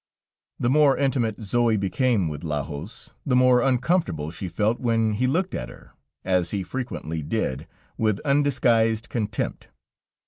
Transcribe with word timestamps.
The 0.59 0.71
more 0.71 0.97
intimate 0.97 1.37
Zoë 1.37 1.79
became 1.79 2.27
with 2.27 2.43
Lajos, 2.43 3.11
the 3.23 3.35
more 3.35 3.61
uncomfortable 3.61 4.31
she 4.31 4.47
felt 4.49 4.79
when 4.79 5.13
he 5.13 5.27
looked 5.27 5.53
at 5.53 5.69
her, 5.69 5.91
as 6.25 6.49
he 6.49 6.63
frequently 6.63 7.21
did, 7.21 7.67
with 7.99 8.19
undisguised 8.21 9.09
contempt. 9.09 9.67